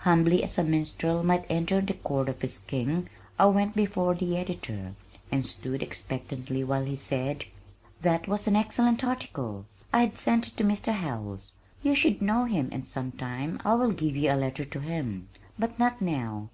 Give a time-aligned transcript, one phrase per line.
[0.00, 4.36] Humbly as a minstrel might enter the court of his king, I went before the
[4.36, 4.94] editor,
[5.32, 7.46] and stood expectantly while he said:
[8.02, 9.64] "That was an excellent article.
[9.90, 10.92] I have sent it to Mr.
[10.92, 11.52] Howells.
[11.82, 15.78] You should know him and sometime I will give you a letter to him, but
[15.78, 16.48] not now.